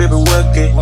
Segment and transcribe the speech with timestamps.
[0.00, 0.72] baby, work it.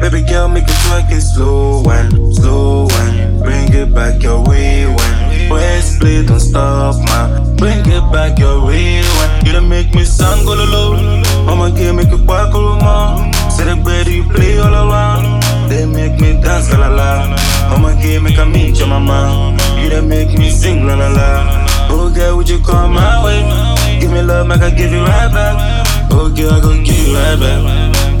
[0.00, 4.86] Baby girl, make it twerk it slow and slow and bring it back your way
[4.86, 7.56] when Press play, don't stop, man.
[7.56, 10.94] Bring it back your way when you don't make me sound go low.
[11.48, 13.32] I'ma make it back a little more.
[13.50, 15.42] Say the better you play all around.
[15.68, 17.36] They make me dance la la la.
[17.74, 19.56] I'ma make a meet your mama.
[19.80, 21.66] You don't make me sing la la la.
[21.90, 23.42] Oh girl, would you come my way?
[24.00, 25.86] Give me love, make I give you right back.
[26.12, 28.15] Oh girl, I gon' give you right back.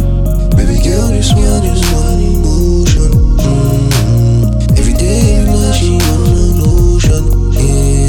[0.86, 3.10] Girl, this one is one emotion.
[3.42, 4.78] Mm-hmm.
[4.78, 7.26] Every day on.
[7.58, 8.06] Yeah.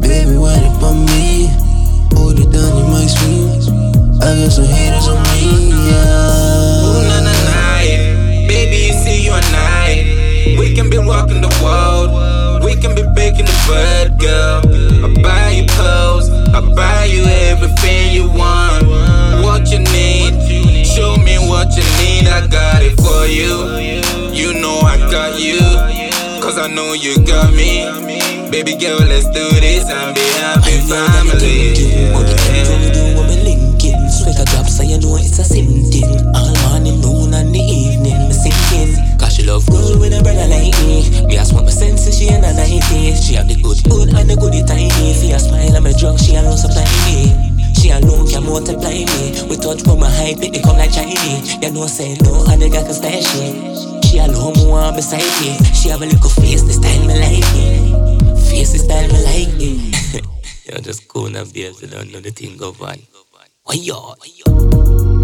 [0.00, 0.38] Baby,
[1.04, 1.52] me?
[2.16, 3.04] Hold it down in my.
[4.24, 5.68] I got some haters on me.
[7.08, 7.80] Na na na,
[9.04, 9.28] see.
[10.58, 12.64] We can be rocking the world.
[12.64, 14.62] We can be baking the bird, girl.
[15.04, 16.30] I buy you clothes.
[16.30, 17.35] I buy you
[26.66, 27.86] I know you got me.
[28.50, 32.10] Baby girl, let's do this and be happy family.
[32.10, 36.10] What we do when we linking Sweat a drop so you know it's a sinking
[36.34, 38.98] All morning, noon and the evening Me sinking.
[39.14, 41.06] Cause she love roll with a brother like me.
[41.30, 44.26] Me a smoke my senses, she ain't a 90 She have the good good and
[44.26, 45.14] the goodie tiny.
[45.14, 47.30] See a smile and my drunk, she alone supply me.
[47.78, 49.38] She alone can multiply me.
[49.46, 51.62] We touch from my height, it come like Chinese.
[51.62, 54.18] You know say no, other guy can style shit She
[54.94, 59.08] beside me She have a little face, the style me like it Face, the style
[59.08, 60.24] me like it
[60.66, 62.98] You're just cool and babes, you don't know the thing go on.
[63.64, 65.15] Why you?